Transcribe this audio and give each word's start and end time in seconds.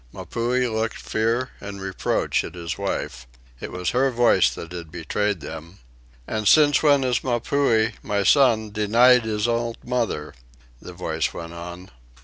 Mapuhi 0.15 0.67
looked 0.67 0.97
fear 0.97 1.51
and 1.59 1.79
reproach 1.79 2.43
at 2.43 2.55
his 2.55 2.75
wife. 2.75 3.27
It 3.59 3.71
was 3.71 3.91
her 3.91 4.09
voice 4.09 4.49
that 4.55 4.71
had 4.71 4.91
betrayed 4.91 5.41
them. 5.41 5.77
"And 6.25 6.47
since 6.47 6.81
when 6.81 7.03
has 7.03 7.19
Mapuhi, 7.23 7.93
my 8.01 8.23
son, 8.23 8.71
denied 8.71 9.25
his 9.25 9.47
old 9.47 9.77
mother?" 9.83 10.33
the 10.81 10.93
voice 10.93 11.35
went 11.35 11.53
on. 11.53 11.91